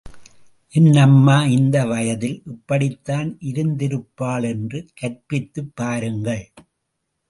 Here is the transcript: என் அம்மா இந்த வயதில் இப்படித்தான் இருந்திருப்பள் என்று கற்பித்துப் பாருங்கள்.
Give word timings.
என் 0.69 0.93
அம்மா 0.93 1.45
இந்த 1.45 1.85
வயதில் 1.85 2.41
இப்படித்தான் 2.45 3.37
இருந்திருப்பள் 3.41 4.43
என்று 4.43 4.85
கற்பித்துப் 5.01 5.71
பாருங்கள். 5.75 6.45